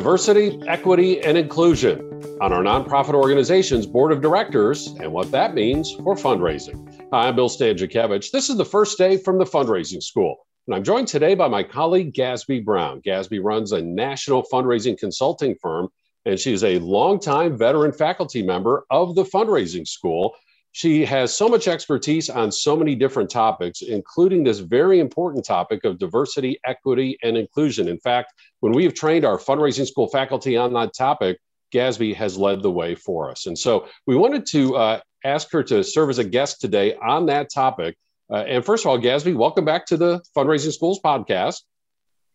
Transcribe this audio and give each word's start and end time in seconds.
diversity, 0.00 0.58
equity, 0.66 1.20
and 1.20 1.36
inclusion 1.36 2.00
on 2.40 2.54
our 2.54 2.62
nonprofit 2.62 3.12
organization's 3.12 3.84
board 3.84 4.12
of 4.12 4.22
directors 4.22 4.86
and 4.98 5.12
what 5.12 5.30
that 5.30 5.52
means 5.52 5.92
for 5.92 6.14
fundraising. 6.14 6.90
Hi, 7.12 7.28
I'm 7.28 7.36
Bill 7.36 7.50
Stanczykiewicz. 7.50 8.30
This 8.30 8.48
is 8.48 8.56
the 8.56 8.64
first 8.64 8.96
day 8.96 9.18
from 9.18 9.36
the 9.36 9.44
fundraising 9.44 10.02
school, 10.02 10.36
and 10.66 10.74
I'm 10.74 10.84
joined 10.84 11.08
today 11.08 11.34
by 11.34 11.48
my 11.48 11.62
colleague 11.62 12.14
Gasby 12.14 12.64
Brown. 12.64 13.02
Gasby 13.02 13.44
runs 13.44 13.72
a 13.72 13.82
national 13.82 14.42
fundraising 14.50 14.96
consulting 14.96 15.54
firm, 15.60 15.88
and 16.24 16.40
she 16.40 16.54
is 16.54 16.64
a 16.64 16.78
longtime 16.78 17.58
veteran 17.58 17.92
faculty 17.92 18.42
member 18.42 18.86
of 18.90 19.14
the 19.14 19.24
fundraising 19.24 19.86
school. 19.86 20.34
She 20.72 21.04
has 21.04 21.36
so 21.36 21.48
much 21.48 21.66
expertise 21.66 22.30
on 22.30 22.52
so 22.52 22.76
many 22.76 22.94
different 22.94 23.28
topics, 23.28 23.82
including 23.82 24.44
this 24.44 24.60
very 24.60 25.00
important 25.00 25.44
topic 25.44 25.84
of 25.84 25.98
diversity, 25.98 26.60
equity, 26.64 27.18
and 27.22 27.36
inclusion. 27.36 27.88
In 27.88 27.98
fact, 27.98 28.32
when 28.60 28.72
we 28.72 28.84
have 28.84 28.94
trained 28.94 29.24
our 29.24 29.36
fundraising 29.36 29.86
school 29.86 30.06
faculty 30.08 30.56
on 30.56 30.72
that 30.74 30.94
topic, 30.94 31.38
Gasby 31.72 32.14
has 32.14 32.36
led 32.36 32.62
the 32.62 32.70
way 32.70 32.94
for 32.94 33.30
us. 33.30 33.46
And 33.46 33.58
so 33.58 33.88
we 34.06 34.16
wanted 34.16 34.46
to 34.46 34.76
uh, 34.76 35.00
ask 35.24 35.50
her 35.52 35.62
to 35.64 35.82
serve 35.82 36.10
as 36.10 36.18
a 36.18 36.24
guest 36.24 36.60
today 36.60 36.94
on 36.94 37.26
that 37.26 37.48
topic. 37.52 37.96
Uh, 38.32 38.44
and 38.46 38.64
first 38.64 38.84
of 38.84 38.90
all, 38.90 38.98
Gasby, 38.98 39.34
welcome 39.34 39.64
back 39.64 39.86
to 39.86 39.96
the 39.96 40.20
Fundraising 40.36 40.72
Schools 40.72 41.00
podcast. 41.04 41.62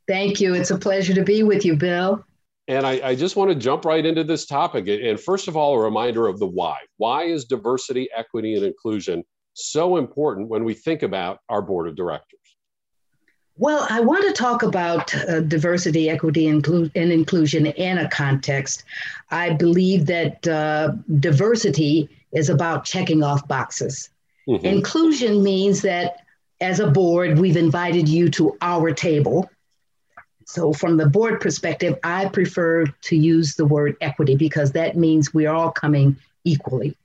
Thank 0.07 0.41
you. 0.41 0.54
It's 0.54 0.71
a 0.71 0.77
pleasure 0.77 1.13
to 1.13 1.23
be 1.23 1.43
with 1.43 1.65
you, 1.65 1.76
Bill. 1.76 2.23
And 2.67 2.85
I, 2.85 3.09
I, 3.09 3.15
just 3.15 3.35
want 3.35 3.51
to 3.51 3.55
jump 3.55 3.85
right 3.85 4.03
into 4.03 4.23
this 4.23 4.47
topic. 4.47 4.87
And 4.87 5.19
first 5.19 5.47
of 5.47 5.55
all, 5.55 5.75
a 5.75 5.79
reminder 5.79 6.27
of 6.27 6.39
the 6.39 6.47
why. 6.47 6.77
Why 6.97 7.25
is 7.25 7.45
diversity, 7.45 8.09
equity, 8.15 8.55
and 8.55 8.65
inclusion 8.65 9.23
so 9.53 9.98
important 9.98 10.49
when 10.49 10.63
we 10.63 10.73
think 10.73 11.03
about 11.03 11.40
our 11.48 11.62
board 11.62 11.87
of 11.87 11.95
directors? 11.95 12.40
Well, 13.57 13.87
I 13.90 14.01
want 14.01 14.25
to 14.25 14.34
talk 14.34 14.63
about 14.63 15.15
uh, 15.15 15.40
diversity, 15.41 16.09
equity, 16.09 16.45
inclu- 16.45 16.91
and 16.93 17.12
inclusion 17.12 17.67
in 17.67 17.99
a 17.99 18.09
context. 18.09 18.84
I 19.31 19.51
believe 19.51 20.07
that 20.07 20.45
uh, 20.45 20.91
diversity 21.20 22.09
is 22.34 22.49
about 22.49 22.84
checking 22.84 23.23
off 23.23 23.47
boxes. 23.47 24.09
Mm-hmm. 24.47 24.65
Inclusion 24.65 25.41
means 25.41 25.81
that 25.84 26.18
as 26.59 26.79
a 26.79 26.91
board, 26.91 27.40
we've 27.40 27.57
invited 27.57 28.09
you 28.09 28.29
to 28.31 28.57
our 28.62 28.91
table 28.91 29.49
so, 30.46 30.74
from 30.74 30.98
the 30.98 31.07
board 31.07 31.41
perspective, 31.41 31.98
I 32.04 32.27
prefer 32.27 32.85
to 32.85 33.15
use 33.15 33.55
the 33.55 33.65
word 33.65 33.98
equity 33.99 34.35
because 34.35 34.71
that 34.74 34.96
means 34.96 35.34
we 35.34 35.48
are 35.48 35.55
all 35.55 35.71
coming 35.71 36.15
equally. 36.43 36.96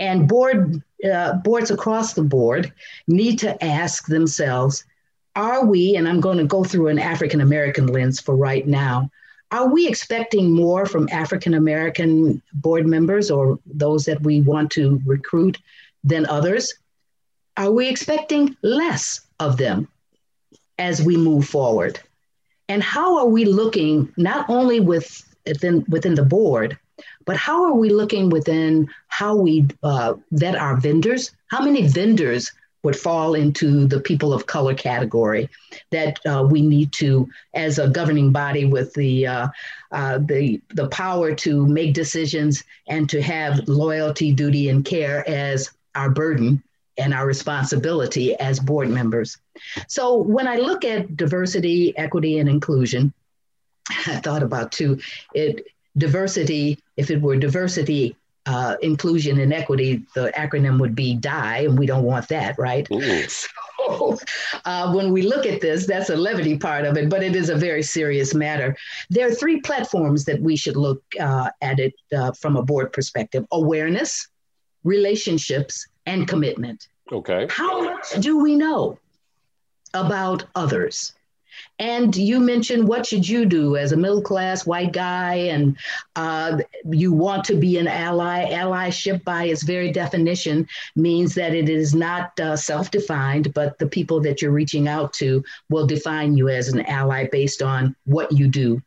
And 0.00 0.28
board 0.28 0.82
uh, 1.10 1.34
boards 1.34 1.70
across 1.70 2.14
the 2.14 2.24
board 2.24 2.72
need 3.06 3.38
to 3.38 3.64
ask 3.64 4.06
themselves, 4.06 4.84
are 5.36 5.64
we, 5.64 5.94
and 5.94 6.08
I'm 6.08 6.20
going 6.20 6.38
to 6.38 6.44
go 6.44 6.64
through 6.64 6.88
an 6.88 6.98
African 6.98 7.40
American 7.40 7.86
lens 7.86 8.20
for 8.20 8.34
right 8.34 8.66
now, 8.66 9.08
are 9.52 9.68
we 9.68 9.86
expecting 9.86 10.50
more 10.50 10.84
from 10.84 11.08
African 11.12 11.54
American 11.54 12.42
board 12.54 12.86
members 12.86 13.30
or 13.30 13.60
those 13.66 14.04
that 14.06 14.20
we 14.22 14.40
want 14.40 14.72
to 14.72 15.00
recruit 15.06 15.58
than 16.02 16.26
others? 16.26 16.74
Are 17.56 17.70
we 17.70 17.88
expecting 17.88 18.56
less 18.62 19.20
of 19.38 19.58
them 19.58 19.86
as 20.78 21.00
we 21.00 21.16
move 21.16 21.46
forward? 21.46 22.00
And 22.70 22.84
how 22.84 23.18
are 23.18 23.26
we 23.26 23.44
looking 23.44 24.12
not 24.16 24.48
only 24.48 24.78
with 24.78 25.26
within 25.44 25.84
within 25.88 26.14
the 26.14 26.22
board, 26.24 26.78
but 27.24 27.36
how 27.36 27.64
are 27.64 27.74
we 27.74 27.90
looking 27.90 28.30
within 28.30 28.88
how 29.08 29.34
we 29.34 29.66
uh, 29.82 30.14
vet 30.30 30.54
our 30.54 30.76
vendors? 30.76 31.32
How 31.48 31.64
many 31.64 31.88
vendors 31.88 32.52
would 32.84 32.94
fall 32.94 33.34
into 33.34 33.88
the 33.88 33.98
people 33.98 34.32
of 34.32 34.46
color 34.46 34.72
category 34.74 35.50
that 35.90 36.20
uh, 36.24 36.46
we 36.48 36.62
need 36.62 36.92
to, 36.92 37.28
as 37.54 37.80
a 37.80 37.88
governing 37.88 38.30
body 38.30 38.64
with 38.64 38.94
the, 38.94 39.26
uh, 39.26 39.48
uh, 39.90 40.18
the, 40.18 40.62
the 40.74 40.88
power 40.88 41.34
to 41.34 41.66
make 41.66 41.92
decisions 41.92 42.62
and 42.88 43.10
to 43.10 43.20
have 43.20 43.68
loyalty, 43.68 44.32
duty, 44.32 44.68
and 44.68 44.84
care 44.84 45.28
as 45.28 45.72
our 45.96 46.08
burden, 46.08 46.62
and 47.00 47.14
our 47.14 47.26
responsibility 47.26 48.36
as 48.36 48.60
board 48.60 48.88
members. 48.88 49.38
So 49.88 50.16
when 50.16 50.46
I 50.46 50.56
look 50.56 50.84
at 50.84 51.16
diversity, 51.16 51.96
equity, 51.96 52.38
and 52.38 52.48
inclusion, 52.48 53.12
I 54.06 54.16
thought 54.16 54.42
about 54.42 54.70
too, 54.70 55.00
it 55.34 55.66
diversity, 55.96 56.78
if 56.96 57.10
it 57.10 57.20
were 57.20 57.36
diversity, 57.36 58.16
uh, 58.46 58.76
inclusion 58.82 59.38
and 59.40 59.52
equity, 59.52 60.04
the 60.14 60.32
acronym 60.36 60.80
would 60.80 60.94
be 60.94 61.14
DIE, 61.14 61.64
and 61.64 61.78
we 61.78 61.86
don't 61.86 62.04
want 62.04 62.28
that, 62.28 62.58
right? 62.58 62.86
So 63.88 64.18
uh, 64.66 64.92
when 64.92 65.10
we 65.10 65.22
look 65.22 65.46
at 65.46 65.62
this, 65.62 65.86
that's 65.86 66.10
a 66.10 66.16
levity 66.16 66.58
part 66.58 66.84
of 66.84 66.98
it, 66.98 67.08
but 67.08 67.22
it 67.22 67.34
is 67.34 67.48
a 67.48 67.56
very 67.56 67.82
serious 67.82 68.34
matter. 68.34 68.76
There 69.08 69.26
are 69.26 69.34
three 69.34 69.60
platforms 69.62 70.26
that 70.26 70.40
we 70.40 70.54
should 70.54 70.76
look 70.76 71.02
uh, 71.18 71.48
at 71.62 71.80
it 71.80 71.94
uh, 72.14 72.32
from 72.32 72.56
a 72.56 72.62
board 72.62 72.92
perspective 72.92 73.46
awareness, 73.52 74.28
relationships, 74.84 75.86
and 76.06 76.26
commitment. 76.26 76.88
Okay. 77.12 77.46
How 77.50 77.82
much 77.82 78.12
do 78.20 78.38
we 78.38 78.54
know 78.54 78.98
about 79.94 80.44
others? 80.54 81.12
And 81.78 82.14
you 82.14 82.40
mentioned 82.40 82.86
what 82.86 83.06
should 83.06 83.28
you 83.28 83.44
do 83.44 83.76
as 83.76 83.92
a 83.92 83.96
middle 83.96 84.22
class 84.22 84.66
white 84.66 84.92
guy, 84.92 85.34
and 85.34 85.76
uh, 86.14 86.58
you 86.88 87.12
want 87.12 87.44
to 87.44 87.56
be 87.56 87.78
an 87.78 87.88
ally. 87.88 88.50
Allyship, 88.50 89.24
by 89.24 89.44
its 89.44 89.62
very 89.62 89.90
definition, 89.90 90.68
means 90.94 91.34
that 91.34 91.54
it 91.54 91.68
is 91.68 91.94
not 91.94 92.38
uh, 92.38 92.56
self 92.56 92.90
defined, 92.90 93.52
but 93.54 93.78
the 93.78 93.86
people 93.86 94.20
that 94.20 94.40
you're 94.40 94.52
reaching 94.52 94.88
out 94.88 95.12
to 95.14 95.42
will 95.68 95.86
define 95.86 96.36
you 96.36 96.48
as 96.48 96.68
an 96.68 96.80
ally 96.86 97.28
based 97.30 97.62
on 97.62 97.96
what 98.04 98.30
you 98.32 98.46
do 98.46 98.80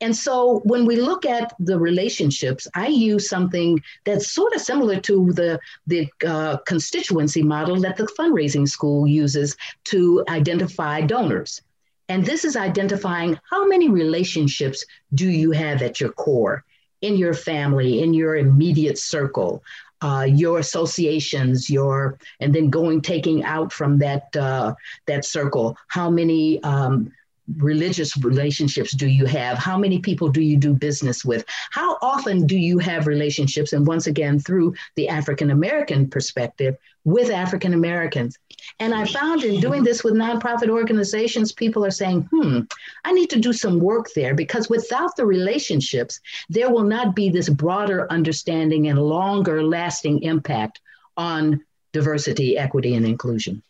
and 0.00 0.14
so 0.14 0.60
when 0.64 0.84
we 0.86 0.96
look 0.96 1.24
at 1.24 1.54
the 1.58 1.78
relationships, 1.78 2.66
I 2.74 2.88
use 2.88 3.28
something 3.28 3.80
that's 4.04 4.30
sort 4.30 4.54
of 4.54 4.60
similar 4.60 5.00
to 5.00 5.32
the, 5.32 5.58
the 5.86 6.08
uh, 6.26 6.58
constituency 6.58 7.42
model 7.42 7.80
that 7.80 7.96
the 7.96 8.08
fundraising 8.18 8.68
school 8.68 9.06
uses 9.06 9.56
to 9.84 10.24
identify 10.28 11.00
donors. 11.00 11.62
And 12.08 12.26
this 12.26 12.44
is 12.44 12.56
identifying 12.56 13.38
how 13.48 13.66
many 13.66 13.88
relationships 13.88 14.84
do 15.14 15.28
you 15.28 15.52
have 15.52 15.80
at 15.80 16.00
your 16.00 16.10
core, 16.10 16.64
in 17.02 17.16
your 17.16 17.34
family, 17.34 18.02
in 18.02 18.12
your 18.14 18.36
immediate 18.36 18.98
circle, 18.98 19.62
uh, 20.02 20.26
your 20.28 20.58
associations, 20.58 21.70
your 21.70 22.18
and 22.40 22.54
then 22.54 22.68
going 22.70 23.00
taking 23.00 23.44
out 23.44 23.72
from 23.72 23.98
that 23.98 24.34
uh, 24.34 24.74
that 25.06 25.24
circle. 25.24 25.76
How 25.88 26.10
many 26.10 26.60
um, 26.62 27.12
religious 27.56 28.16
relationships 28.18 28.92
do 28.92 29.06
you 29.06 29.26
have? 29.26 29.58
How 29.58 29.76
many 29.78 29.98
people 29.98 30.28
do 30.28 30.40
you 30.40 30.56
do 30.56 30.74
business 30.74 31.24
with? 31.24 31.44
How 31.70 31.98
often 32.02 32.46
do 32.46 32.56
you 32.56 32.78
have 32.78 33.06
relationships? 33.06 33.72
And 33.72 33.86
once 33.86 34.06
again, 34.06 34.38
through 34.38 34.74
the 34.96 35.08
African 35.08 35.50
American 35.50 36.08
perspective, 36.08 36.76
with 37.04 37.30
African 37.30 37.72
Americans. 37.74 38.38
And 38.78 38.94
I 38.94 39.06
found 39.06 39.42
in 39.42 39.60
doing 39.60 39.82
this 39.82 40.04
with 40.04 40.14
nonprofit 40.14 40.68
organizations, 40.68 41.52
people 41.52 41.84
are 41.84 41.90
saying, 41.90 42.28
hmm, 42.30 42.60
I 43.04 43.12
need 43.12 43.30
to 43.30 43.40
do 43.40 43.52
some 43.52 43.80
work 43.80 44.08
there 44.14 44.34
because 44.34 44.68
without 44.68 45.16
the 45.16 45.24
relationships, 45.24 46.20
there 46.48 46.70
will 46.70 46.84
not 46.84 47.14
be 47.14 47.30
this 47.30 47.48
broader 47.48 48.06
understanding 48.12 48.88
and 48.88 48.98
longer 48.98 49.62
lasting 49.62 50.22
impact 50.22 50.80
on 51.16 51.64
diversity, 51.92 52.58
equity, 52.58 52.94
and 52.94 53.06
inclusion. 53.06 53.62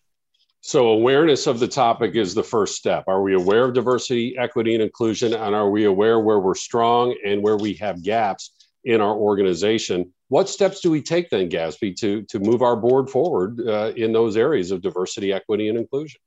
So, 0.62 0.88
awareness 0.88 1.46
of 1.46 1.58
the 1.58 1.68
topic 1.68 2.16
is 2.16 2.34
the 2.34 2.42
first 2.42 2.76
step. 2.76 3.04
Are 3.08 3.22
we 3.22 3.34
aware 3.34 3.64
of 3.64 3.74
diversity, 3.74 4.36
equity, 4.36 4.74
and 4.74 4.82
inclusion? 4.82 5.32
And 5.32 5.54
are 5.54 5.70
we 5.70 5.84
aware 5.84 6.20
where 6.20 6.38
we're 6.38 6.54
strong 6.54 7.16
and 7.24 7.42
where 7.42 7.56
we 7.56 7.74
have 7.74 8.02
gaps 8.02 8.52
in 8.84 9.00
our 9.00 9.14
organization? 9.14 10.12
What 10.28 10.50
steps 10.50 10.80
do 10.80 10.90
we 10.90 11.00
take 11.00 11.30
then, 11.30 11.48
Gasby, 11.48 11.96
to, 11.96 12.22
to 12.22 12.38
move 12.38 12.60
our 12.60 12.76
board 12.76 13.08
forward 13.08 13.60
uh, 13.66 13.92
in 13.96 14.12
those 14.12 14.36
areas 14.36 14.70
of 14.70 14.82
diversity, 14.82 15.32
equity, 15.32 15.68
and 15.68 15.78
inclusion? 15.78 16.20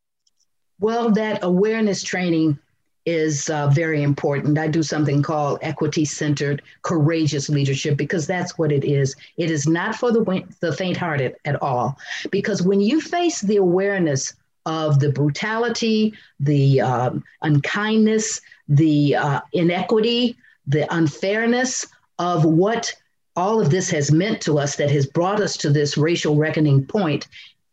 Well, 0.80 1.12
that 1.12 1.44
awareness 1.44 2.02
training 2.02 2.58
is 3.06 3.50
uh, 3.50 3.68
very 3.68 4.02
important. 4.02 4.58
I 4.58 4.68
do 4.68 4.82
something 4.82 5.22
called 5.22 5.60
equity 5.62 6.06
centered, 6.06 6.62
courageous 6.84 7.50
leadership 7.50 7.98
because 7.98 8.26
that's 8.26 8.58
what 8.58 8.72
it 8.72 8.86
is. 8.86 9.16
It 9.38 9.52
is 9.52 9.68
not 9.68 9.96
for 9.96 10.12
the, 10.12 10.44
the 10.62 10.74
faint 10.74 10.98
hearted 10.98 11.36
at 11.46 11.62
all. 11.62 11.98
Because 12.32 12.62
when 12.62 12.80
you 12.80 13.02
face 13.02 13.42
the 13.42 13.58
awareness 13.58 14.34
of 14.66 15.00
the 15.00 15.12
brutality, 15.12 16.14
the 16.40 16.82
um, 16.82 17.24
unkindness, 17.42 18.40
the 18.70 19.16
uh, 19.16 19.42
inequity, 19.52 20.38
the 20.68 20.92
unfairness 20.96 21.86
of 22.20 22.46
what 22.46 22.94
all 23.36 23.60
of 23.60 23.70
this 23.70 23.90
has 23.90 24.12
meant 24.12 24.40
to 24.42 24.60
us 24.60 24.76
that 24.78 24.92
has 24.92 25.06
brought 25.06 25.42
us 25.42 25.58
to 25.58 25.70
this 25.70 25.98
racial 25.98 26.36
reckoning 26.36 26.86
point, 26.86 27.28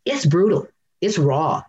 it's 0.05 0.25
brutal, 0.25 0.67
it's 0.99 1.17
raw. 1.17 1.63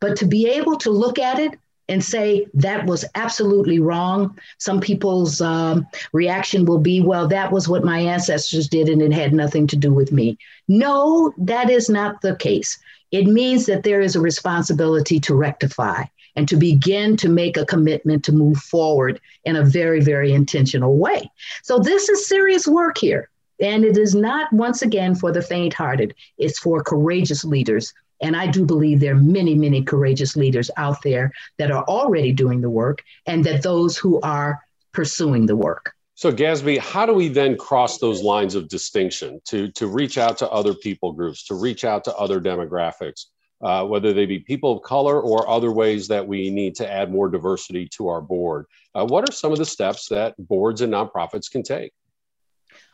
But 0.00 0.16
to 0.18 0.26
be 0.26 0.48
able 0.48 0.76
to 0.78 0.90
look 0.90 1.18
at 1.18 1.38
it 1.38 1.58
and 1.88 2.02
say 2.02 2.46
that 2.54 2.86
was 2.86 3.04
absolutely 3.14 3.78
wrong. 3.78 4.38
Some 4.58 4.80
people's 4.80 5.40
um, 5.40 5.86
reaction 6.12 6.64
will 6.64 6.78
be, 6.78 7.00
well, 7.00 7.28
that 7.28 7.52
was 7.52 7.68
what 7.68 7.84
my 7.84 8.00
ancestors 8.00 8.68
did 8.68 8.88
and 8.88 9.02
it 9.02 9.12
had 9.12 9.34
nothing 9.34 9.66
to 9.68 9.76
do 9.76 9.92
with 9.92 10.12
me. 10.12 10.38
No, 10.68 11.34
that 11.38 11.70
is 11.70 11.88
not 11.88 12.20
the 12.22 12.36
case. 12.36 12.78
It 13.10 13.26
means 13.26 13.66
that 13.66 13.82
there 13.82 14.00
is 14.00 14.16
a 14.16 14.20
responsibility 14.20 15.20
to 15.20 15.34
rectify. 15.34 16.04
and 16.36 16.48
to 16.48 16.56
begin 16.56 17.16
to 17.16 17.28
make 17.28 17.56
a 17.56 17.64
commitment 17.64 18.24
to 18.24 18.32
move 18.32 18.58
forward 18.58 19.20
in 19.44 19.54
a 19.54 19.62
very, 19.62 20.00
very 20.00 20.32
intentional 20.32 20.96
way. 20.96 21.30
So, 21.62 21.78
this 21.78 22.08
is 22.08 22.26
serious 22.26 22.66
work 22.66 22.98
here. 22.98 23.30
And 23.60 23.84
it 23.84 23.96
is 23.96 24.14
not, 24.16 24.52
once 24.52 24.82
again, 24.82 25.14
for 25.14 25.30
the 25.30 25.42
faint 25.42 25.74
hearted, 25.74 26.14
it's 26.38 26.58
for 26.58 26.82
courageous 26.82 27.44
leaders. 27.44 27.94
And 28.24 28.34
I 28.34 28.46
do 28.46 28.64
believe 28.64 29.00
there 29.00 29.12
are 29.12 29.20
many, 29.20 29.54
many 29.54 29.82
courageous 29.82 30.34
leaders 30.34 30.70
out 30.78 31.02
there 31.02 31.30
that 31.58 31.70
are 31.70 31.84
already 31.84 32.32
doing 32.32 32.62
the 32.62 32.70
work 32.70 33.04
and 33.26 33.44
that 33.44 33.62
those 33.62 33.98
who 33.98 34.18
are 34.22 34.60
pursuing 34.92 35.44
the 35.44 35.54
work. 35.54 35.92
So, 36.14 36.32
Gasby, 36.32 36.78
how 36.78 37.04
do 37.04 37.12
we 37.12 37.28
then 37.28 37.58
cross 37.58 37.98
those 37.98 38.22
lines 38.22 38.54
of 38.54 38.68
distinction 38.68 39.42
to, 39.48 39.70
to 39.72 39.88
reach 39.88 40.16
out 40.16 40.38
to 40.38 40.48
other 40.48 40.72
people 40.72 41.12
groups, 41.12 41.44
to 41.48 41.54
reach 41.54 41.84
out 41.84 42.02
to 42.04 42.16
other 42.16 42.40
demographics, 42.40 43.26
uh, 43.60 43.84
whether 43.84 44.14
they 44.14 44.24
be 44.24 44.38
people 44.38 44.72
of 44.74 44.82
color 44.82 45.20
or 45.20 45.46
other 45.46 45.70
ways 45.70 46.08
that 46.08 46.26
we 46.26 46.48
need 46.48 46.74
to 46.76 46.90
add 46.90 47.12
more 47.12 47.28
diversity 47.28 47.86
to 47.96 48.08
our 48.08 48.22
board? 48.22 48.64
Uh, 48.94 49.04
what 49.04 49.28
are 49.28 49.32
some 49.32 49.52
of 49.52 49.58
the 49.58 49.66
steps 49.66 50.08
that 50.08 50.34
boards 50.38 50.80
and 50.80 50.94
nonprofits 50.94 51.50
can 51.50 51.62
take? 51.62 51.92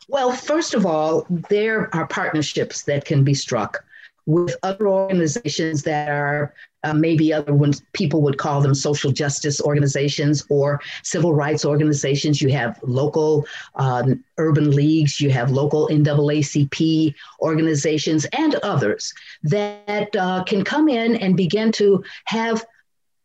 Well, 0.09 0.33
first 0.33 0.73
of 0.73 0.85
all, 0.85 1.25
there 1.49 1.93
are 1.95 2.05
partnerships 2.05 2.83
that 2.83 3.05
can 3.05 3.23
be 3.23 3.33
struck 3.33 3.85
with 4.25 4.55
other 4.63 4.87
organizations 4.87 5.83
that 5.83 6.09
are 6.09 6.53
uh, 6.83 6.93
maybe 6.93 7.31
other 7.31 7.53
ones 7.53 7.83
people 7.93 8.21
would 8.21 8.37
call 8.37 8.61
them 8.61 8.73
social 8.73 9.11
justice 9.11 9.61
organizations 9.61 10.45
or 10.49 10.81
civil 11.03 11.33
rights 11.33 11.65
organizations. 11.65 12.41
You 12.41 12.49
have 12.49 12.79
local 12.83 13.45
um, 13.75 14.23
urban 14.37 14.71
leagues, 14.71 15.19
you 15.19 15.29
have 15.31 15.51
local 15.51 15.87
NAACP 15.89 17.13
organizations, 17.39 18.25
and 18.33 18.55
others 18.55 19.13
that 19.43 20.15
uh, 20.15 20.43
can 20.43 20.63
come 20.63 20.89
in 20.89 21.15
and 21.17 21.37
begin 21.37 21.71
to 21.73 22.03
have 22.25 22.65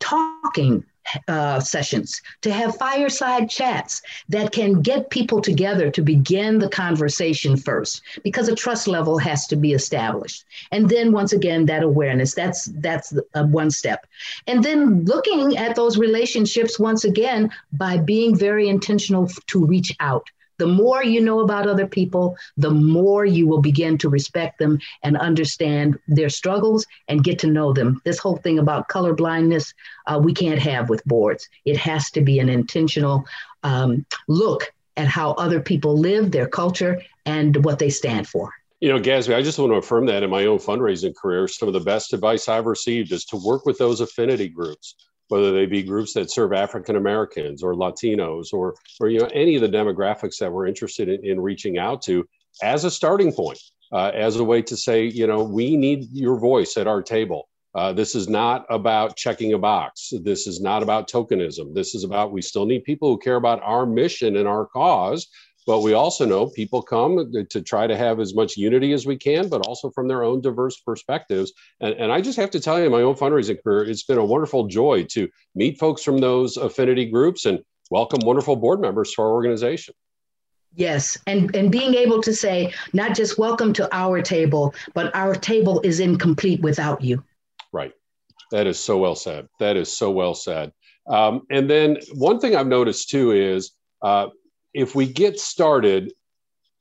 talking 0.01 0.85
uh, 1.29 1.61
sessions, 1.61 2.23
to 2.43 2.53
have 2.53 2.77
fireside 2.77 3.49
chats 3.51 4.03
that 4.29 4.53
can 4.53 4.83
get 4.83 5.11
people 5.11 5.41
together 5.41 5.91
to 5.91 6.03
begin 6.03 6.59
the 6.59 6.69
conversation 6.69 7.57
first, 7.57 8.03
because 8.23 8.49
a 8.49 8.55
trust 8.55 8.89
level 8.89 9.19
has 9.19 9.47
to 9.47 9.57
be 9.57 9.73
established. 9.73 10.45
And 10.73 10.89
then 10.89 11.13
once 11.13 11.33
again, 11.33 11.67
that 11.67 11.83
awareness, 11.83 12.35
that's 12.35 12.67
that's 12.81 13.17
uh, 13.35 13.45
one 13.45 13.71
step. 13.71 14.07
And 14.47 14.63
then 14.63 15.05
looking 15.05 15.57
at 15.57 15.77
those 15.77 15.99
relationships 15.99 16.79
once 16.79 17.05
again 17.05 17.51
by 17.73 17.99
being 17.99 18.37
very 18.37 18.69
intentional 18.69 19.29
to 19.47 19.65
reach 19.65 19.95
out 20.01 20.29
the 20.59 20.67
more 20.67 21.03
you 21.03 21.21
know 21.21 21.41
about 21.41 21.67
other 21.67 21.87
people, 21.87 22.37
the 22.57 22.71
more 22.71 23.25
you 23.25 23.47
will 23.47 23.61
begin 23.61 23.99
to 23.99 24.09
respect 24.09 24.59
them 24.59 24.79
and 25.03 25.17
understand 25.17 25.99
their 26.09 26.29
struggles 26.29 26.87
and 27.09 27.25
get 27.25 27.39
to 27.41 27.47
know 27.47 27.73
them. 27.73 28.01
This 28.05 28.19
whole 28.19 28.37
thing 28.37 28.59
about 28.59 28.89
color 28.89 29.15
blindness, 29.15 29.75
uh, 30.07 30.21
we 30.23 30.35
can't 30.35 30.61
have 30.61 30.89
with 30.89 31.05
boards. 31.05 31.49
It 31.65 31.77
has 31.77 32.11
to 32.13 32.21
be 32.21 32.39
an 32.39 32.49
intentional 32.49 33.25
um, 33.63 34.07
look 34.29 34.73
at 34.97 35.09
how 35.09 35.33
other 35.33 35.61
people 35.61 35.99
live, 35.99 36.31
their 36.31 36.49
culture, 36.49 37.03
and 37.27 37.65
what 37.65 37.79
they 37.79 37.91
stand 37.91 38.29
for. 38.29 38.53
You 38.81 38.91
know, 38.91 39.01
Gasby, 39.01 39.35
I 39.35 39.43
just 39.43 39.59
want 39.59 39.73
to 39.73 39.77
affirm 39.77 40.07
that 40.07 40.23
in 40.23 40.31
my 40.31 40.47
own 40.47 40.59
fundraising 40.59 41.15
career, 41.15 41.49
some 41.49 41.69
of 41.69 41.75
the 41.75 41.81
best 41.81 42.13
advice 42.13 42.49
I've 42.49 42.67
received 42.67 43.11
is 43.13 43.25
to 43.27 43.37
work 43.37 43.65
with 43.65 43.79
those 43.79 44.01
affinity 44.01 44.49
groups 44.49 44.95
whether 45.29 45.53
they 45.53 45.67
be 45.67 45.83
groups 45.83 46.13
that 46.15 46.31
serve 46.31 46.53
African 46.53 46.97
Americans 46.97 47.63
or 47.63 47.75
Latinos 47.75 48.53
or 48.53 48.75
or 49.01 49.09
you 49.09 49.21
know 49.21 49.31
any 49.33 49.57
of 49.57 49.63
the 49.63 49.69
demographics 49.69 50.39
that 50.39 50.53
we're 50.53 50.67
interested 50.67 51.09
in, 51.09 51.25
in 51.25 51.41
reaching 51.41 51.79
out 51.79 52.03
to 52.03 52.27
as 52.63 52.85
a 52.85 52.91
starting 52.91 53.33
point, 53.33 53.61
uh, 53.93 54.11
as 54.15 54.37
a 54.37 54.45
way 54.45 54.63
to 54.63 54.77
say, 54.77 55.05
you 55.05 55.27
know, 55.27 55.43
we 55.43 55.77
need 55.77 56.09
your 56.13 56.39
voice 56.39 56.77
at 56.77 56.87
our 56.87 57.03
table. 57.03 57.49
Uh, 57.75 57.93
this 57.93 58.15
is 58.15 58.27
not 58.27 58.65
about 58.71 59.17
checking 59.17 59.53
a 59.53 59.59
box. 59.59 60.11
This 60.23 60.47
is 60.47 60.63
not 60.63 60.83
about 60.83 61.11
tokenism. 61.11 61.75
This 61.75 61.95
is 61.95 62.05
about 62.05 62.33
we 62.33 62.41
still 62.41 62.65
need 62.65 62.85
people 62.85 63.11
who 63.11 63.19
care 63.19 63.37
about 63.37 63.61
our 63.63 63.85
mission 63.85 64.37
and 64.37 64.49
our 64.49 64.65
cause 64.65 65.29
but 65.67 65.81
we 65.81 65.93
also 65.93 66.25
know 66.25 66.47
people 66.47 66.81
come 66.81 67.33
to 67.51 67.63
try 67.63 67.87
to 67.87 67.97
have 67.97 68.21
as 68.21 68.35
much 68.35 68.57
unity 68.57 68.93
as 68.93 69.05
we 69.05 69.17
can, 69.17 69.49
but 69.49 69.67
also 69.67 69.91
from 69.91 70.07
their 70.07 70.23
own 70.23 70.41
diverse 70.41 70.79
perspectives. 70.81 71.53
And, 71.81 71.95
and 71.95 72.13
I 72.13 72.21
just 72.21 72.39
have 72.39 72.51
to 72.53 72.61
tell 72.61 72.79
you, 72.79 72.87
in 72.87 72.93
my 72.93 73.03
own 73.03 73.17
fundraising 73.17 73.61
career, 73.63 73.85
it's 73.85 74.05
been 74.05 74.19
a 74.19 74.25
wonderful 74.25 74.69
joy 74.69 75.05
to 75.11 75.29
meet 75.57 75.79
folks 75.79 76.03
from 76.05 76.19
those 76.19 76.57
affinity 76.57 77.07
groups 77.07 77.47
and 77.47 77.59
welcome 77.91 78.21
wonderful 78.25 78.55
board 78.55 78.81
members 78.81 79.13
to 79.13 79.23
our 79.23 79.31
organization. 79.33 79.95
Yes, 80.75 81.17
and 81.27 81.55
and 81.57 81.73
being 81.73 81.95
able 81.95 82.21
to 82.23 82.35
say 82.35 82.73
not 82.93 83.17
just 83.17 83.39
welcome 83.39 83.73
to 83.73 83.89
our 83.97 84.21
table, 84.21 84.75
but 84.93 85.15
our 85.17 85.35
table 85.35 85.81
is 85.81 86.01
incomplete 86.01 86.61
without 86.61 87.01
you. 87.03 87.25
Right. 87.73 87.93
That 88.53 88.67
is 88.67 88.79
so 88.79 88.99
well 88.99 89.17
said. 89.17 89.49
That 89.59 89.77
is 89.77 89.97
so 89.97 90.11
well 90.11 90.35
said. 90.35 90.73
Um, 91.09 91.43
and 91.51 91.69
then 91.69 91.99
one 92.15 92.41
thing 92.41 92.55
I've 92.55 92.67
noticed 92.67 93.09
too 93.09 93.33
is 93.33 93.73
uh, 94.03 94.29
if 94.77 94.95
we 94.95 95.07
get 95.07 95.41
started, 95.41 96.13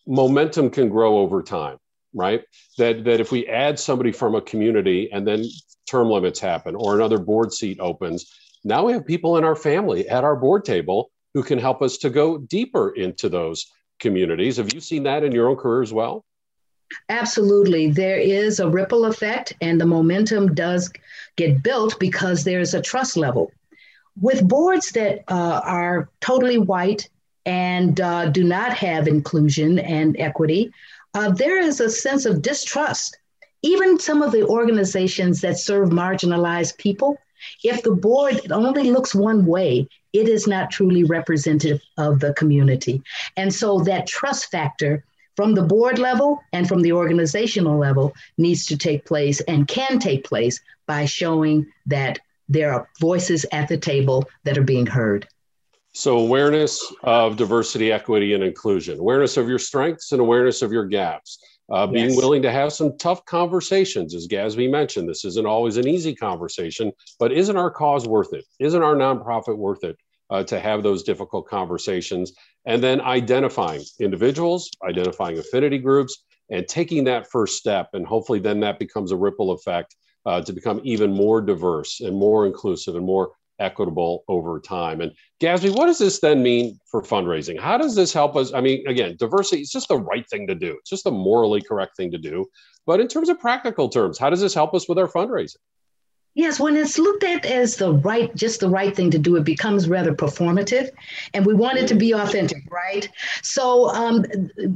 momentum 0.06 0.70
can 0.70 0.90
grow 0.90 1.18
over 1.20 1.42
time, 1.42 1.78
right? 2.14 2.44
That 2.78 3.06
that 3.06 3.22
if 3.22 3.32
we 3.32 3.48
add 3.48 3.80
somebody 3.80 4.12
from 4.12 4.36
a 4.36 4.42
community 4.42 5.10
and 5.12 5.26
then 5.26 5.46
term 5.90 6.10
limits 6.10 6.40
happen 6.40 6.76
or 6.76 6.96
another 6.96 7.18
board 7.18 7.54
seat 7.54 7.80
opens, 7.80 8.30
now 8.66 8.86
we 8.86 8.92
have 8.92 9.06
people 9.06 9.38
in 9.38 9.46
our 9.46 9.56
family 9.56 10.10
at 10.10 10.26
our 10.26 10.36
board 10.36 10.66
table 10.66 11.10
who 11.34 11.42
can 11.42 11.58
help 11.58 11.82
us 11.82 11.98
to 12.00 12.10
go 12.10 12.38
deeper 12.38 12.90
into 12.92 13.30
those 13.30 13.66
communities. 14.00 14.58
Have 14.58 14.74
you 14.74 14.82
seen 14.82 15.04
that 15.04 15.24
in 15.24 15.32
your 15.32 15.48
own 15.48 15.56
career 15.56 15.82
as 15.82 15.94
well? 15.94 16.26
Absolutely. 17.08 17.92
There 17.92 18.20
is 18.20 18.60
a 18.60 18.70
ripple 18.70 19.06
effect, 19.06 19.54
and 19.62 19.80
the 19.80 19.86
momentum 19.86 20.54
does 20.54 20.92
get 21.38 21.64
built 21.64 21.98
because 22.00 22.44
there's 22.44 22.74
a 22.74 22.82
trust 22.82 23.16
level. 23.16 23.52
With 24.20 24.48
boards 24.48 24.92
that 24.92 25.24
uh, 25.28 25.62
are 25.64 26.10
totally 26.20 26.58
white 26.58 27.10
and 27.46 28.02
uh, 28.02 28.30
do 28.30 28.44
not 28.44 28.74
have 28.74 29.08
inclusion 29.08 29.80
and 29.80 30.16
equity, 30.20 30.72
uh, 31.14 31.32
there 31.32 31.60
is 31.60 31.80
a 31.80 31.90
sense 31.90 32.26
of 32.26 32.42
distrust. 32.42 33.18
Even 33.62 34.00
some 34.00 34.22
of 34.22 34.32
the 34.32 34.46
organizations 34.46 35.42
that 35.42 35.58
serve 35.58 35.90
marginalized 35.90 36.78
people, 36.78 37.18
if 37.64 37.84
the 37.84 37.92
board 37.92 38.52
only 38.52 38.92
looks 38.92 39.16
one 39.16 39.46
way, 39.46 39.88
it 40.14 40.28
is 40.28 40.48
not 40.48 40.72
truly 40.72 41.04
representative 41.04 41.82
of 41.98 42.20
the 42.20 42.34
community. 42.34 43.02
And 43.38 43.54
so 43.54 43.80
that 43.82 44.08
trust 44.08 44.52
factor 44.52 45.04
from 45.36 45.54
the 45.54 45.64
board 45.64 46.00
level 46.00 46.42
and 46.54 46.68
from 46.68 46.82
the 46.82 46.94
organizational 46.94 47.78
level 47.78 48.14
needs 48.38 48.66
to 48.68 48.78
take 48.78 49.06
place 49.06 49.42
and 49.42 49.68
can 49.68 50.00
take 50.00 50.24
place 50.24 50.60
by 50.88 51.06
showing 51.06 51.68
that 51.86 52.20
there 52.48 52.74
are 52.74 52.88
voices 53.02 53.46
at 53.52 53.68
the 53.68 53.78
table 53.78 54.24
that 54.44 54.58
are 54.58 54.64
being 54.64 54.86
heard. 54.86 55.28
So, 55.98 56.18
awareness 56.18 56.94
of 57.04 57.38
diversity, 57.38 57.90
equity, 57.90 58.34
and 58.34 58.44
inclusion, 58.44 59.00
awareness 59.00 59.38
of 59.38 59.48
your 59.48 59.58
strengths 59.58 60.12
and 60.12 60.20
awareness 60.20 60.62
of 60.62 60.74
your 60.74 60.86
gaps. 60.86 61.40
Uh, 61.72 61.88
being 61.88 62.10
yes. 62.10 62.18
willing 62.18 62.42
to 62.42 62.52
have 62.52 62.74
some 62.74 62.98
tough 62.98 63.24
conversations, 63.24 64.14
as 64.14 64.28
Gasby 64.28 64.70
mentioned. 64.70 65.08
This 65.08 65.24
isn't 65.24 65.48
always 65.48 65.78
an 65.78 65.88
easy 65.88 66.14
conversation, 66.14 66.92
but 67.18 67.32
isn't 67.32 67.56
our 67.56 67.72
cause 67.72 68.06
worth 68.06 68.34
it? 68.34 68.44
Isn't 68.60 68.84
our 68.84 68.94
nonprofit 68.94 69.58
worth 69.58 69.86
it 69.86 69.96
uh, 70.30 70.44
to 70.44 70.60
have 70.60 70.84
those 70.84 71.02
difficult 71.02 71.48
conversations? 71.48 72.34
And 72.66 72.84
then 72.84 73.00
identifying 73.00 73.82
individuals, 74.02 74.70
identifying 74.86 75.38
affinity 75.38 75.78
groups, 75.78 76.26
and 76.52 76.68
taking 76.68 77.06
that 77.06 77.32
first 77.32 77.58
step. 77.58 77.92
And 77.94 78.06
hopefully, 78.06 78.40
then 78.40 78.60
that 78.60 78.80
becomes 78.80 79.14
a 79.14 79.18
ripple 79.18 79.52
effect 79.52 79.96
uh, 80.26 80.42
to 80.42 80.52
become 80.52 80.82
even 80.84 81.14
more 81.14 81.40
diverse 81.40 82.02
and 82.02 82.18
more 82.18 82.46
inclusive 82.46 82.96
and 82.96 83.06
more 83.06 83.32
equitable 83.60 84.24
over 84.28 84.60
time. 84.60 85.02
And 85.02 85.12
Gasby, 85.42 85.76
what 85.76 85.88
does 85.88 86.00
this 86.00 86.20
then 86.20 86.44
mean 86.44 86.80
for 86.90 87.02
fundraising? 87.02 87.60
How 87.60 87.78
does 87.78 87.96
this 87.96 88.14
help 88.14 88.36
us? 88.36 88.54
I 88.54 88.62
mean, 88.62 88.88
again, 88.88 89.16
diversity 89.18 89.62
is 89.62 89.72
just 89.72 89.88
the 89.88 89.98
right 89.98 90.28
thing 90.30 90.48
to 90.48 90.56
do. 90.56 90.76
It's 90.80 90.90
just 90.90 91.04
the 91.04 91.12
morally 91.12 91.62
correct 91.62 91.98
thing 91.98 92.12
to 92.12 92.18
do. 92.18 92.46
But 92.86 93.00
in 93.00 93.08
terms 93.08 93.30
of 93.30 93.40
practical 93.40 93.90
terms, 93.90 94.18
how 94.18 94.30
does 94.30 94.42
this 94.42 94.54
help 94.54 94.74
us 94.74 94.88
with 94.88 94.98
our 94.98 95.08
fundraising? 95.08 95.58
Yes, 96.36 96.60
when 96.60 96.76
it's 96.76 97.00
looked 97.00 97.24
at 97.24 97.46
as 97.46 97.78
the 97.78 97.94
right, 97.94 98.34
just 98.36 98.60
the 98.60 98.68
right 98.70 98.94
thing 98.94 99.10
to 99.12 99.18
do, 99.18 99.38
it 99.38 99.46
becomes 99.46 99.88
rather 99.88 100.14
performative, 100.14 100.90
and 101.34 101.46
we 101.46 101.54
want 101.54 101.78
it 101.78 101.88
to 101.88 101.96
be 101.96 102.12
authentic, 102.12 102.62
right? 102.70 103.08
So, 103.42 103.90
um, 103.92 104.26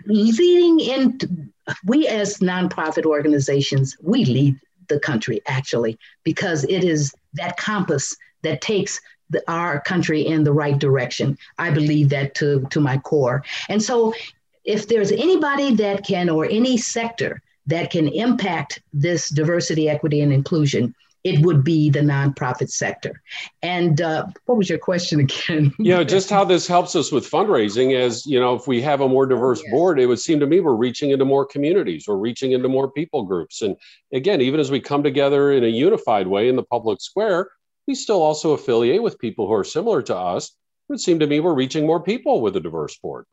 leading 0.06 0.80
in, 0.80 1.52
we 1.86 2.08
as 2.08 2.38
nonprofit 2.38 3.06
organizations, 3.06 3.98
we 4.02 4.24
lead 4.24 4.58
the 4.88 5.02
country 5.02 5.42
actually 5.48 6.00
because 6.24 6.64
it 6.64 6.86
is 6.86 7.14
that 7.34 7.58
compass 7.58 8.16
that 8.44 8.62
takes 8.62 9.00
the, 9.30 9.44
our 9.48 9.80
country 9.82 10.26
in 10.26 10.44
the 10.44 10.54
right 10.54 10.78
direction. 10.78 11.38
I 11.58 11.72
believe 11.72 12.10
that 12.10 12.36
to, 12.36 12.66
to 12.72 12.80
my 12.80 12.98
core. 12.98 13.44
And 13.68 13.82
so, 13.82 14.14
if 14.66 14.88
there's 14.88 15.12
anybody 15.12 15.74
that 15.76 16.06
can, 16.06 16.30
or 16.30 16.46
any 16.46 16.78
sector 16.78 17.42
that 17.68 17.92
can 17.92 18.08
impact 18.08 18.82
this 18.94 19.30
diversity, 19.30 19.90
equity, 19.90 20.22
and 20.22 20.34
inclusion, 20.34 20.94
it 21.24 21.46
would 21.46 21.64
be 21.64 21.90
the 21.90 22.00
nonprofit 22.00 22.70
sector. 22.70 23.22
And 23.62 24.00
uh, 24.00 24.28
what 24.46 24.58
was 24.58 24.70
your 24.70 24.80
question 24.80 25.20
again? 25.22 25.74
yeah, 25.80 26.04
just 26.04 26.30
how 26.30 26.46
this 26.46 26.68
helps 26.68 26.96
us 26.96 27.12
with 27.12 27.30
fundraising. 27.30 28.00
As 28.00 28.26
you 28.26 28.40
know, 28.40 28.56
if 28.56 28.68
we 28.68 28.82
have 28.82 29.02
a 29.02 29.08
more 29.08 29.26
diverse 29.26 29.62
yes. 29.64 29.72
board, 29.72 30.00
it 30.00 30.06
would 30.06 30.20
seem 30.20 30.40
to 30.40 30.48
me 30.48 30.60
we're 30.60 30.74
reaching 30.74 31.12
into 31.12 31.26
more 31.26 31.46
communities, 31.46 32.06
we're 32.08 32.16
reaching 32.16 32.54
into 32.54 32.70
more 32.70 32.90
people 32.92 33.24
groups. 33.24 33.62
And 33.62 33.76
again, 34.14 34.42
even 34.42 34.60
as 34.60 34.72
we 34.72 34.80
come 34.80 35.04
together 35.04 35.52
in 35.52 35.64
a 35.64 35.68
unified 35.68 36.28
way 36.28 36.48
in 36.48 36.56
the 36.56 36.64
public 36.64 37.02
square, 37.02 37.50
we 37.90 37.96
still 37.96 38.22
also 38.22 38.52
affiliate 38.52 39.02
with 39.02 39.18
people 39.18 39.48
who 39.48 39.54
are 39.54 39.64
similar 39.64 40.04
to 40.04 40.16
us. 40.16 40.50
It 40.50 40.54
would 40.90 41.00
seem 41.00 41.18
to 41.20 41.28
me 41.28 41.40
we're 41.40 41.56
reaching 41.56 41.88
more 41.88 42.00
people 42.00 42.40
with 42.40 42.56
a 42.56 42.60
diverse 42.60 42.96
board. 43.00 43.26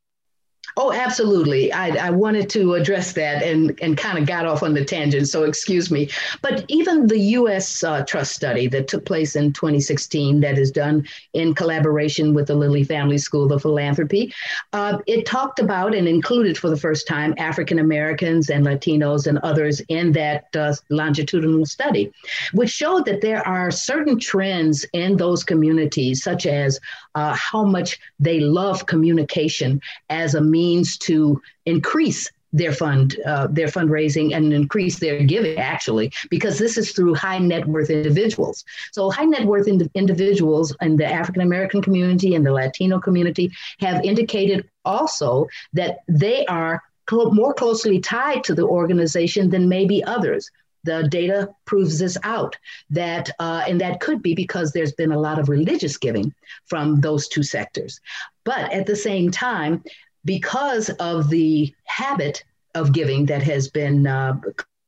Oh, 0.76 0.92
absolutely. 0.92 1.72
I, 1.72 2.08
I 2.08 2.10
wanted 2.10 2.50
to 2.50 2.74
address 2.74 3.12
that 3.12 3.42
and, 3.42 3.78
and 3.80 3.96
kind 3.96 4.18
of 4.18 4.26
got 4.26 4.46
off 4.46 4.62
on 4.62 4.74
the 4.74 4.84
tangent, 4.84 5.28
so 5.28 5.44
excuse 5.44 5.90
me. 5.90 6.10
But 6.42 6.64
even 6.68 7.06
the 7.06 7.18
U.S. 7.18 7.82
Uh, 7.82 8.04
trust 8.04 8.32
study 8.32 8.66
that 8.68 8.88
took 8.88 9.04
place 9.04 9.36
in 9.36 9.52
2016, 9.52 10.40
that 10.40 10.58
is 10.58 10.70
done 10.70 11.06
in 11.32 11.54
collaboration 11.54 12.34
with 12.34 12.48
the 12.48 12.54
Lilly 12.54 12.84
Family 12.84 13.18
School 13.18 13.50
of 13.52 13.62
Philanthropy, 13.62 14.34
uh, 14.72 14.98
it 15.06 15.24
talked 15.24 15.60
about 15.60 15.94
and 15.94 16.08
included 16.08 16.58
for 16.58 16.68
the 16.68 16.76
first 16.76 17.06
time 17.06 17.34
African 17.38 17.78
Americans 17.78 18.50
and 18.50 18.66
Latinos 18.66 19.26
and 19.26 19.38
others 19.38 19.80
in 19.88 20.12
that 20.12 20.44
uh, 20.56 20.74
longitudinal 20.90 21.64
study, 21.64 22.12
which 22.52 22.70
showed 22.70 23.06
that 23.06 23.20
there 23.20 23.46
are 23.46 23.70
certain 23.70 24.18
trends 24.18 24.84
in 24.92 25.16
those 25.16 25.42
communities, 25.42 26.22
such 26.22 26.46
as 26.46 26.80
uh, 27.14 27.34
how 27.34 27.64
much 27.64 27.98
they 28.20 28.40
love 28.40 28.86
communication 28.86 29.80
as 30.10 30.34
a 30.34 30.40
means 30.60 30.96
to 31.08 31.40
increase 31.64 32.22
their 32.52 32.72
fund, 32.72 33.16
uh, 33.26 33.46
their 33.58 33.70
fundraising, 33.76 34.34
and 34.36 34.52
increase 34.52 34.98
their 34.98 35.22
giving. 35.32 35.58
Actually, 35.58 36.12
because 36.30 36.58
this 36.58 36.78
is 36.80 36.92
through 36.92 37.14
high 37.14 37.38
net 37.38 37.64
worth 37.66 37.90
individuals. 37.90 38.64
So 38.92 39.10
high 39.10 39.30
net 39.34 39.46
worth 39.46 39.68
ind- 39.68 39.90
individuals 39.94 40.74
in 40.80 40.96
the 40.96 41.08
African 41.20 41.42
American 41.42 41.82
community 41.82 42.34
and 42.34 42.44
the 42.46 42.52
Latino 42.52 42.98
community 42.98 43.52
have 43.80 44.04
indicated 44.04 44.68
also 44.84 45.46
that 45.74 45.92
they 46.08 46.46
are 46.46 46.82
cl- 47.10 47.32
more 47.32 47.54
closely 47.54 48.00
tied 48.00 48.42
to 48.44 48.54
the 48.54 48.66
organization 48.80 49.50
than 49.50 49.68
maybe 49.68 50.02
others 50.04 50.50
the 50.86 51.08
data 51.08 51.48
proves 51.64 51.98
this 51.98 52.16
out 52.22 52.56
that 52.90 53.28
uh, 53.40 53.62
and 53.68 53.80
that 53.80 54.00
could 54.00 54.22
be 54.22 54.34
because 54.34 54.70
there's 54.70 54.92
been 54.92 55.12
a 55.12 55.18
lot 55.18 55.38
of 55.40 55.48
religious 55.48 55.96
giving 55.98 56.32
from 56.66 57.00
those 57.00 57.26
two 57.28 57.42
sectors 57.42 58.00
but 58.44 58.72
at 58.72 58.86
the 58.86 58.94
same 58.94 59.30
time 59.30 59.82
because 60.26 60.90
of 61.00 61.30
the 61.30 61.72
habit 61.86 62.44
of 62.74 62.92
giving 62.92 63.24
that 63.26 63.42
has 63.42 63.68
been 63.68 64.06
uh, 64.06 64.38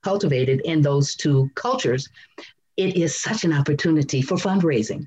cultivated 0.02 0.60
in 0.64 0.82
those 0.82 1.14
two 1.14 1.50
cultures 1.54 2.08
it 2.76 2.96
is 2.96 3.18
such 3.18 3.44
an 3.44 3.52
opportunity 3.52 4.20
for 4.20 4.36
fundraising 4.36 5.06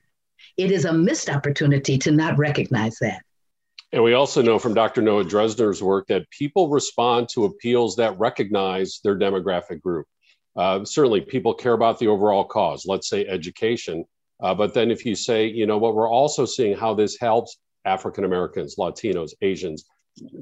it 0.57 0.71
is 0.71 0.85
a 0.85 0.93
missed 0.93 1.29
opportunity 1.29 1.97
to 1.97 2.11
not 2.11 2.37
recognize 2.37 2.97
that 2.99 3.21
and 3.93 4.03
we 4.03 4.13
also 4.13 4.41
know 4.41 4.57
from 4.57 4.73
Dr. 4.73 5.01
Noah 5.01 5.25
Drezner's 5.25 5.83
work 5.83 6.07
that 6.07 6.29
people 6.29 6.69
respond 6.69 7.27
to 7.29 7.45
appeals 7.45 7.95
that 7.97 8.17
recognize 8.17 9.01
their 9.03 9.17
demographic 9.17 9.81
group. 9.81 10.07
Uh, 10.55 10.85
certainly, 10.85 11.19
people 11.19 11.53
care 11.53 11.73
about 11.73 11.99
the 11.99 12.07
overall 12.07 12.45
cause, 12.45 12.85
let's 12.85 13.09
say 13.09 13.25
education. 13.27 14.05
Uh, 14.41 14.53
but 14.53 14.73
then, 14.73 14.91
if 14.91 15.05
you 15.05 15.13
say, 15.13 15.45
you 15.45 15.65
know 15.65 15.77
what, 15.77 15.93
we're 15.93 16.09
also 16.09 16.45
seeing 16.45 16.75
how 16.75 16.93
this 16.93 17.19
helps 17.19 17.57
African 17.83 18.23
Americans, 18.23 18.75
Latinos, 18.77 19.31
Asians, 19.41 19.85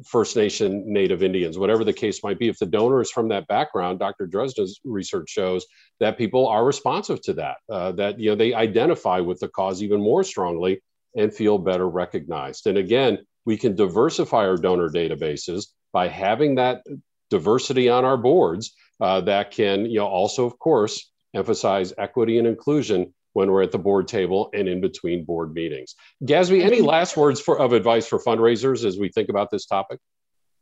First 0.06 0.36
Nation, 0.36 0.84
Native 0.92 1.24
Indians, 1.24 1.58
whatever 1.58 1.84
the 1.84 1.94
case 1.94 2.24
might 2.24 2.40
be. 2.40 2.50
If 2.50 2.60
the 2.60 2.66
donor 2.66 3.02
is 3.02 3.12
from 3.12 3.30
that 3.30 3.48
background, 3.48 4.00
Dr. 4.00 4.28
Drezner's 4.28 4.80
research 4.84 5.30
shows 5.30 5.66
that 6.00 6.18
people 6.18 6.48
are 6.48 6.66
responsive 6.66 7.22
to 7.24 7.34
that, 7.34 7.58
uh, 7.72 7.92
that 7.94 8.20
you 8.20 8.30
know 8.30 8.36
they 8.36 8.54
identify 8.54 9.20
with 9.20 9.40
the 9.40 9.48
cause 9.48 9.84
even 9.84 10.02
more 10.02 10.24
strongly 10.24 10.82
and 11.16 11.34
feel 11.34 11.58
better 11.58 11.88
recognized. 11.88 12.68
And 12.68 12.78
again, 12.78 13.20
we 13.46 13.58
can 13.58 13.76
diversify 13.76 14.48
our 14.48 14.58
donor 14.58 14.90
databases 14.90 15.68
by 15.92 16.08
having 16.08 16.56
that 16.56 16.84
diversity 17.30 17.90
on 17.90 18.06
our 18.06 18.18
boards 18.18 18.74
uh, 19.00 19.22
that 19.22 19.52
can, 19.52 19.86
you 19.86 20.00
know, 20.00 20.08
also, 20.08 20.46
of 20.46 20.58
course, 20.60 21.12
emphasize 21.34 21.94
equity 21.98 22.38
and 22.38 22.48
inclusion 22.48 23.14
when 23.39 23.50
we're 23.50 23.63
at 23.63 23.72
the 23.72 23.79
board 23.79 24.05
table 24.05 24.50
and 24.53 24.67
in 24.67 24.81
between 24.81 25.24
board 25.24 25.53
meetings. 25.53 25.96
Gasby, 26.25 26.62
any 26.62 26.81
last 26.81 27.15
words 27.15 27.39
for, 27.39 27.58
of 27.58 27.72
advice 27.72 28.05
for 28.05 28.19
fundraisers 28.19 28.84
as 28.84 29.00
we 29.00 29.08
think 29.08 29.29
about 29.29 29.50
this 29.50 29.65
topic? 29.65 30.01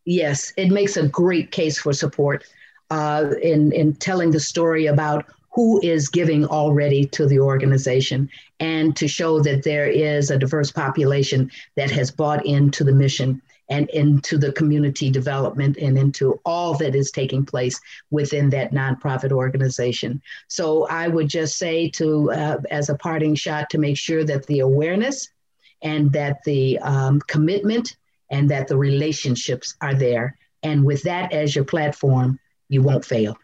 Yes, 0.06 0.54
it 0.58 0.70
makes 0.70 0.96
a 0.96 1.08
great 1.08 1.50
case 1.50 1.80
for 1.80 1.92
support 1.92 2.44
uh, 2.92 3.32
in, 3.42 3.72
in 3.72 3.96
telling 3.96 4.30
the 4.30 4.40
story 4.40 4.86
about 4.86 5.26
who 5.56 5.82
is 5.82 6.08
giving 6.08 6.46
already 6.46 7.08
to 7.08 7.26
the 7.26 7.40
organization 7.40 8.30
and 8.60 8.96
to 8.96 9.08
show 9.08 9.40
that 9.42 9.64
there 9.64 9.88
is 9.88 10.30
a 10.30 10.38
diverse 10.38 10.72
population 10.72 11.50
that 11.78 11.90
has 11.90 12.12
bought 12.12 12.46
into 12.46 12.84
the 12.84 12.94
mission 12.94 13.42
and 13.70 13.90
into 13.90 14.38
the 14.38 14.52
community 14.54 15.10
development 15.10 15.78
and 15.78 15.98
into 15.98 16.40
all 16.46 16.74
that 16.78 16.96
is 16.96 17.12
taking 17.12 17.46
place 17.46 17.80
within 18.12 18.50
that 18.50 18.72
nonprofit 18.72 19.32
organization. 19.32 20.22
So 20.48 20.88
I 20.88 21.08
would 21.08 21.28
just 21.28 21.58
say 21.58 21.90
to, 21.92 22.32
uh, 22.32 22.58
as 22.72 22.90
a 22.90 22.96
parting 22.96 23.36
shot, 23.36 23.70
to 23.72 23.78
make 23.78 23.98
sure 23.98 24.24
that 24.24 24.46
the 24.46 24.60
awareness 24.60 25.30
and 25.82 26.12
that 26.14 26.44
the 26.44 26.80
um, 26.80 27.20
commitment 27.28 27.98
and 28.32 28.50
that 28.50 28.68
the 28.68 28.78
relationships 28.78 29.76
are 29.82 29.94
there. 29.94 30.38
And 30.64 30.84
with 30.84 31.04
that 31.04 31.32
as 31.34 31.56
your 31.56 31.66
platform, 31.66 32.40
you 32.70 32.82
won't 32.82 33.06
fail. 33.06 33.38